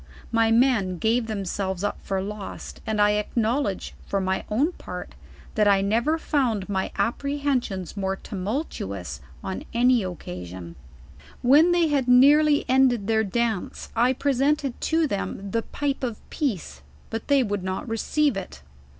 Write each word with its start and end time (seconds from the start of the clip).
My 0.31 0.49
men 0.49 0.97
gave 0.97 1.27
them 1.27 1.45
selves 1.45 1.83
up 1.83 1.99
for 2.01 2.23
lost, 2.23 2.81
and 2.87 2.99
I 2.99 3.21
ackiowledge, 3.23 3.91
fur 4.07 4.19
my 4.19 4.45
own 4.49 4.71
part, 4.71 5.13
that 5.53 5.67
I 5.67 5.81
never 5.81 6.17
found 6.17 6.67
my 6.67 6.91
apprehensions 6.97 7.95
more 7.95 8.15
tumultuous 8.15 9.21
on 9.43 9.63
any 9.75 10.03
oc 10.03 10.17
casion. 10.21 10.69
u 10.69 11.23
When 11.43 11.71
they 11.71 11.89
had 11.89 12.07
nearly 12.07 12.65
ended 12.67 13.05
their 13.05 13.23
dance, 13.23 13.89
I 13.95 14.13
presented 14.13 14.81
to 14.81 15.05
them 15.05 15.51
the 15.51 15.61
pipe 15.61 16.03
of 16.03 16.17
peace, 16.31 16.81
but 17.11 17.27
they 17.27 17.43
would 17.43 17.63
not 17.63 17.87
receive 17.87 18.35
it. 18.35 18.63